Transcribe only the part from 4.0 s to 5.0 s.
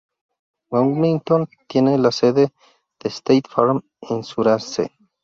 Insurance.